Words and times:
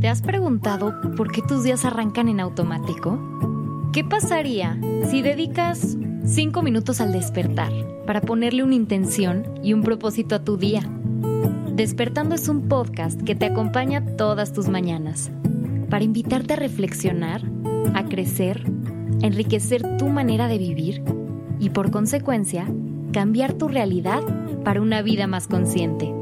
¿Te 0.00 0.08
has 0.08 0.20
preguntado 0.20 0.94
por 1.16 1.32
qué 1.32 1.42
tus 1.42 1.64
días 1.64 1.84
arrancan 1.84 2.28
en 2.28 2.40
automático? 2.40 3.18
¿Qué 3.92 4.04
pasaría 4.04 4.78
si 5.08 5.22
dedicas 5.22 5.96
5 6.24 6.62
minutos 6.62 7.00
al 7.00 7.12
despertar 7.12 7.72
para 8.06 8.20
ponerle 8.20 8.62
una 8.62 8.74
intención 8.74 9.46
y 9.62 9.72
un 9.72 9.82
propósito 9.82 10.34
a 10.34 10.44
tu 10.44 10.56
día? 10.56 10.82
Despertando 11.74 12.34
es 12.34 12.48
un 12.48 12.68
podcast 12.68 13.20
que 13.22 13.34
te 13.34 13.46
acompaña 13.46 14.04
todas 14.16 14.52
tus 14.52 14.68
mañanas 14.68 15.30
para 15.88 16.04
invitarte 16.04 16.54
a 16.54 16.56
reflexionar, 16.56 17.42
a 17.94 18.04
crecer, 18.04 18.64
a 19.22 19.26
enriquecer 19.26 19.96
tu 19.96 20.08
manera 20.08 20.46
de 20.48 20.58
vivir 20.58 21.02
y 21.58 21.70
por 21.70 21.90
consecuencia 21.90 22.66
cambiar 23.12 23.54
tu 23.54 23.68
realidad 23.68 24.20
para 24.62 24.82
una 24.82 25.00
vida 25.00 25.26
más 25.26 25.48
consciente. 25.48 26.12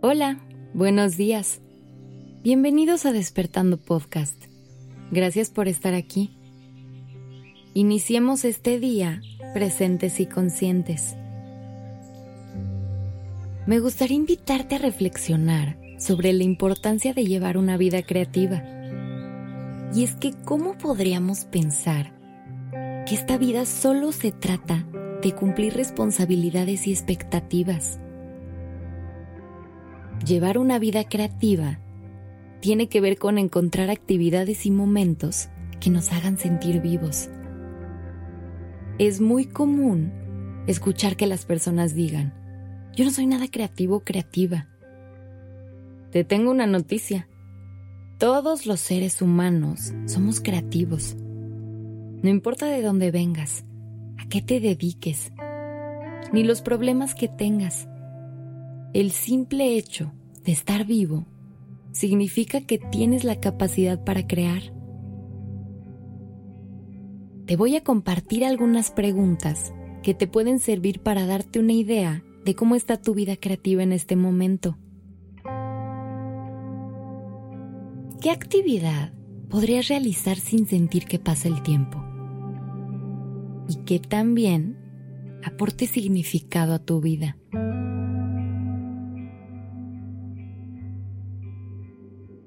Hola, 0.00 0.38
buenos 0.74 1.16
días. 1.16 1.60
Bienvenidos 2.42 3.06
a 3.06 3.12
Despertando 3.12 3.78
Podcast. 3.78 4.34
Gracias 5.12 5.48
por 5.48 5.68
estar 5.68 5.94
aquí. 5.94 6.36
Iniciemos 7.74 8.44
este 8.44 8.80
día 8.80 9.22
presentes 9.54 10.18
y 10.18 10.26
conscientes. 10.26 11.14
Me 13.66 13.78
gustaría 13.78 14.16
invitarte 14.16 14.74
a 14.74 14.78
reflexionar 14.78 15.78
sobre 15.98 16.32
la 16.32 16.42
importancia 16.42 17.14
de 17.14 17.24
llevar 17.24 17.56
una 17.56 17.76
vida 17.76 18.02
creativa. 18.02 18.62
Y 19.94 20.02
es 20.02 20.16
que, 20.16 20.32
¿cómo 20.44 20.76
podríamos 20.76 21.44
pensar 21.44 22.12
que 23.06 23.14
esta 23.14 23.38
vida 23.38 23.64
solo 23.64 24.10
se 24.10 24.32
trata 24.32 24.84
de 25.22 25.32
cumplir 25.32 25.74
responsabilidades 25.74 26.88
y 26.88 26.92
expectativas? 26.92 28.00
Llevar 30.22 30.58
una 30.58 30.78
vida 30.78 31.04
creativa 31.04 31.80
tiene 32.60 32.88
que 32.88 33.02
ver 33.02 33.18
con 33.18 33.36
encontrar 33.36 33.90
actividades 33.90 34.64
y 34.64 34.70
momentos 34.70 35.48
que 35.80 35.90
nos 35.90 36.12
hagan 36.12 36.38
sentir 36.38 36.80
vivos. 36.80 37.28
Es 38.98 39.20
muy 39.20 39.44
común 39.44 40.12
escuchar 40.66 41.16
que 41.16 41.26
las 41.26 41.44
personas 41.44 41.94
digan, 41.94 42.32
yo 42.96 43.04
no 43.04 43.10
soy 43.10 43.26
nada 43.26 43.48
creativo 43.50 43.96
o 43.96 44.00
creativa. 44.00 44.68
Te 46.10 46.24
tengo 46.24 46.50
una 46.50 46.66
noticia. 46.66 47.28
Todos 48.18 48.66
los 48.66 48.80
seres 48.80 49.20
humanos 49.20 49.92
somos 50.06 50.40
creativos. 50.40 51.16
No 52.22 52.30
importa 52.30 52.66
de 52.66 52.80
dónde 52.80 53.10
vengas, 53.10 53.64
a 54.16 54.26
qué 54.28 54.40
te 54.40 54.60
dediques, 54.60 55.32
ni 56.32 56.44
los 56.44 56.62
problemas 56.62 57.14
que 57.14 57.28
tengas. 57.28 57.88
El 58.94 59.10
simple 59.10 59.76
hecho 59.76 60.12
de 60.44 60.52
estar 60.52 60.86
vivo 60.86 61.26
significa 61.90 62.60
que 62.60 62.78
tienes 62.78 63.24
la 63.24 63.40
capacidad 63.40 64.04
para 64.04 64.24
crear. 64.28 64.62
Te 67.44 67.56
voy 67.56 67.74
a 67.74 67.82
compartir 67.82 68.44
algunas 68.44 68.92
preguntas 68.92 69.74
que 70.04 70.14
te 70.14 70.28
pueden 70.28 70.60
servir 70.60 71.00
para 71.00 71.26
darte 71.26 71.58
una 71.58 71.72
idea 71.72 72.22
de 72.44 72.54
cómo 72.54 72.76
está 72.76 72.96
tu 72.96 73.14
vida 73.14 73.34
creativa 73.34 73.82
en 73.82 73.90
este 73.90 74.14
momento. 74.14 74.78
¿Qué 78.20 78.30
actividad 78.30 79.12
podrías 79.50 79.88
realizar 79.88 80.36
sin 80.36 80.68
sentir 80.68 81.06
que 81.06 81.18
pasa 81.18 81.48
el 81.48 81.64
tiempo? 81.64 82.00
Y 83.68 83.74
que 83.86 83.98
también 83.98 84.78
aporte 85.42 85.88
significado 85.88 86.74
a 86.74 86.78
tu 86.78 87.00
vida. 87.00 87.36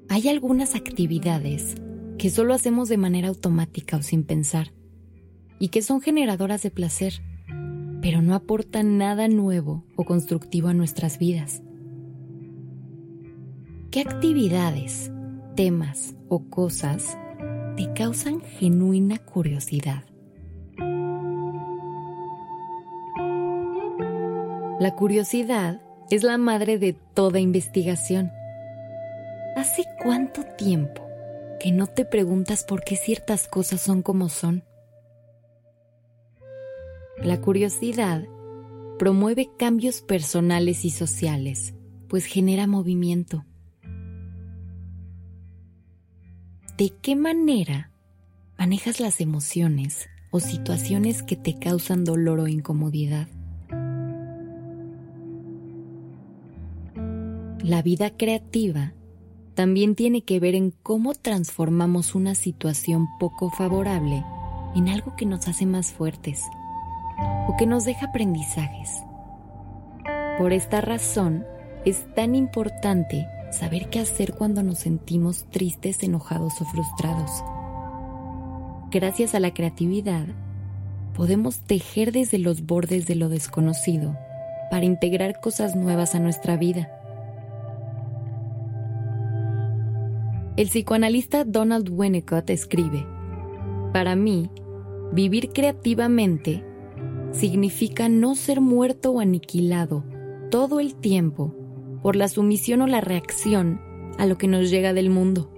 Hay 0.09 0.29
algunas 0.29 0.73
actividades 0.75 1.75
que 2.17 2.29
solo 2.29 2.53
hacemos 2.53 2.87
de 2.87 2.97
manera 2.97 3.27
automática 3.27 3.97
o 3.97 4.01
sin 4.01 4.23
pensar 4.23 4.71
y 5.59 5.67
que 5.67 5.81
son 5.81 5.99
generadoras 5.99 6.63
de 6.63 6.71
placer, 6.71 7.21
pero 8.01 8.21
no 8.21 8.33
aportan 8.33 8.97
nada 8.97 9.27
nuevo 9.27 9.83
o 9.97 10.05
constructivo 10.05 10.69
a 10.69 10.73
nuestras 10.73 11.19
vidas. 11.19 11.61
¿Qué 13.91 13.99
actividades, 13.99 15.11
temas 15.55 16.15
o 16.29 16.49
cosas 16.49 17.17
te 17.75 17.91
causan 17.93 18.39
genuina 18.39 19.17
curiosidad? 19.17 20.05
La 24.79 24.95
curiosidad 24.95 25.81
es 26.09 26.23
la 26.23 26.37
madre 26.37 26.77
de 26.77 26.93
toda 26.93 27.39
investigación 27.39 28.31
¿Hace 29.57 29.85
cuánto 30.03 30.43
tiempo 30.43 31.03
que 31.59 31.71
no 31.71 31.87
te 31.87 32.05
preguntas 32.05 32.63
por 32.63 32.83
qué 32.83 32.95
ciertas 32.95 33.47
cosas 33.47 33.81
son 33.81 34.03
como 34.03 34.29
son? 34.29 34.63
La 37.23 37.41
curiosidad 37.41 38.23
promueve 38.99 39.49
cambios 39.57 40.03
personales 40.03 40.85
y 40.85 40.91
sociales, 40.91 41.73
pues 42.07 42.25
genera 42.25 42.67
movimiento. 42.67 43.45
¿De 46.77 46.93
qué 47.01 47.15
manera 47.15 47.89
manejas 48.59 48.99
las 48.99 49.21
emociones 49.21 50.07
o 50.29 50.39
situaciones 50.39 51.23
que 51.23 51.35
te 51.35 51.57
causan 51.57 52.03
dolor 52.03 52.41
o 52.41 52.47
incomodidad? 52.47 53.27
La 57.63 57.81
vida 57.81 58.11
creativa 58.11 58.93
también 59.57 59.95
tiene 59.95 60.21
que 60.21 60.39
ver 60.39 60.53
en 60.53 60.69
cómo 60.83 61.15
transformamos 61.15 62.13
una 62.13 62.35
situación 62.35 63.07
poco 63.19 63.49
favorable 63.49 64.23
en 64.75 64.87
algo 64.87 65.15
que 65.15 65.25
nos 65.25 65.47
hace 65.47 65.65
más 65.65 65.93
fuertes 65.93 66.43
o 67.47 67.55
que 67.57 67.65
nos 67.65 67.83
deja 67.83 68.05
aprendizajes. 68.05 69.01
Por 70.37 70.53
esta 70.53 70.79
razón, 70.81 71.43
es 71.85 72.05
tan 72.13 72.35
importante 72.35 73.25
saber 73.51 73.89
qué 73.89 73.99
hacer 73.99 74.35
cuando 74.35 74.61
nos 74.61 74.77
sentimos 74.77 75.45
tristes, 75.49 76.03
enojados 76.03 76.61
o 76.61 76.65
frustrados. 76.65 77.43
Gracias 78.91 79.33
a 79.33 79.39
la 79.39 79.55
creatividad, 79.55 80.27
podemos 81.15 81.61
tejer 81.61 82.11
desde 82.11 82.37
los 82.37 82.63
bordes 82.67 83.07
de 83.07 83.15
lo 83.15 83.27
desconocido 83.27 84.15
para 84.69 84.85
integrar 84.85 85.39
cosas 85.39 85.75
nuevas 85.75 86.13
a 86.13 86.19
nuestra 86.19 86.57
vida. 86.57 86.96
El 90.57 90.69
psicoanalista 90.69 91.43
Donald 91.43 91.87
Winnicott 91.91 92.49
escribe, 92.49 93.05
Para 93.93 94.15
mí, 94.15 94.49
vivir 95.13 95.49
creativamente 95.53 96.65
significa 97.31 98.09
no 98.09 98.33
ser 98.33 98.59
muerto 98.59 99.11
o 99.11 99.19
aniquilado 99.19 100.03
todo 100.49 100.79
el 100.79 100.95
tiempo 100.95 101.53
por 102.01 102.15
la 102.15 102.27
sumisión 102.27 102.81
o 102.81 102.87
la 102.87 103.01
reacción 103.01 103.79
a 104.17 104.25
lo 104.25 104.39
que 104.39 104.47
nos 104.47 104.71
llega 104.71 104.93
del 104.93 105.11
mundo. 105.11 105.53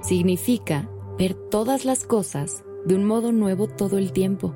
Significa 0.00 0.88
ver 1.18 1.34
todas 1.34 1.84
las 1.84 2.06
cosas 2.06 2.64
de 2.86 2.94
un 2.94 3.04
modo 3.04 3.30
nuevo 3.30 3.66
todo 3.66 3.98
el 3.98 4.12
tiempo. 4.12 4.54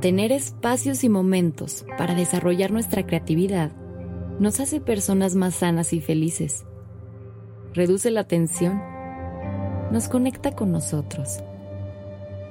Tener 0.00 0.30
espacios 0.30 1.02
y 1.02 1.08
momentos 1.08 1.84
para 1.98 2.14
desarrollar 2.14 2.70
nuestra 2.70 3.04
creatividad 3.04 3.72
nos 4.38 4.60
hace 4.60 4.80
personas 4.80 5.34
más 5.34 5.56
sanas 5.56 5.92
y 5.92 6.00
felices. 6.00 6.64
Reduce 7.74 8.10
la 8.10 8.24
tensión, 8.24 8.80
nos 9.90 10.08
conecta 10.08 10.52
con 10.52 10.70
nosotros 10.70 11.40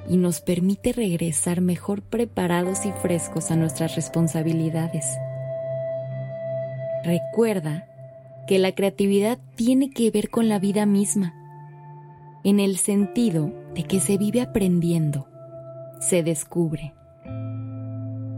y 0.08 0.16
nos 0.16 0.40
permite 0.40 0.92
regresar 0.92 1.60
mejor 1.60 2.02
preparados 2.02 2.84
y 2.84 2.92
frescos 2.92 3.50
a 3.50 3.56
nuestras 3.56 3.96
responsabilidades. 3.96 5.06
Recuerda 7.04 7.86
que 8.46 8.58
la 8.58 8.72
creatividad 8.72 9.38
tiene 9.54 9.90
que 9.90 10.10
ver 10.10 10.30
con 10.30 10.48
la 10.48 10.58
vida 10.58 10.86
misma, 10.86 11.34
en 12.44 12.60
el 12.60 12.78
sentido 12.78 13.52
de 13.74 13.84
que 13.84 14.00
se 14.00 14.16
vive 14.16 14.40
aprendiendo, 14.40 15.28
se 16.00 16.22
descubre, 16.22 16.94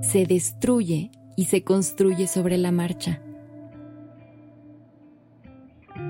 se 0.02 0.25
destruye 0.26 1.11
y 1.37 1.44
se 1.44 1.62
construye 1.62 2.26
sobre 2.26 2.58
la 2.58 2.73
marcha 2.73 3.20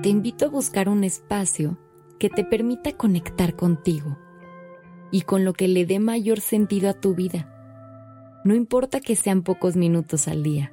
te 0.02 0.08
invito 0.08 0.46
a 0.46 0.48
buscar 0.48 0.88
un 0.88 1.04
espacio 1.04 1.76
que 2.18 2.30
te 2.30 2.42
permita 2.42 2.92
conectar 2.92 3.54
contigo 3.54 4.16
y 5.10 5.22
con 5.22 5.44
lo 5.44 5.52
que 5.52 5.68
le 5.68 5.84
dé 5.84 5.98
mayor 5.98 6.40
sentido 6.40 6.88
a 6.88 6.94
tu 6.94 7.14
vida. 7.14 8.40
No 8.44 8.54
importa 8.54 9.00
que 9.00 9.14
sean 9.14 9.42
pocos 9.42 9.76
minutos 9.76 10.26
al 10.26 10.42
día. 10.42 10.72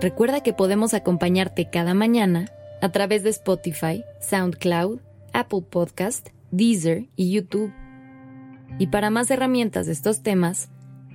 Recuerda 0.00 0.42
que 0.42 0.52
podemos 0.52 0.92
acompañarte 0.92 1.70
cada 1.70 1.94
mañana 1.94 2.46
a 2.82 2.90
través 2.90 3.22
de 3.22 3.30
Spotify, 3.30 4.04
SoundCloud, 4.20 5.00
Apple 5.32 5.62
Podcast, 5.68 6.28
Deezer 6.50 7.06
y 7.16 7.32
YouTube. 7.32 7.72
Y 8.78 8.88
para 8.88 9.08
más 9.08 9.30
herramientas 9.30 9.86
de 9.86 9.92
estos 9.92 10.22
temas, 10.22 10.68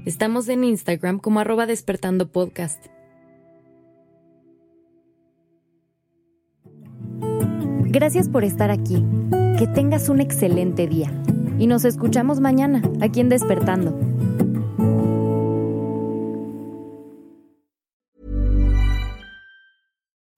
estamos 0.06 0.50
en 0.50 0.64
Instagram 0.64 1.20
como 1.20 1.40
arroba 1.40 1.68
despertando 1.68 2.32
podcast. 2.32 2.88
Gracias 7.92 8.30
por 8.30 8.44
estar 8.44 8.72
aquí. 8.72 9.06
Que 9.60 9.68
tengas 9.68 10.10
un 10.10 10.22
excelente 10.22 10.88
día. 10.88 11.12
Y 11.60 11.68
nos 11.68 11.86
escuchamos 11.86 12.40
mañana, 12.40 12.82
aquí 13.00 13.20
en 13.20 13.30
Despertando. 13.30 14.11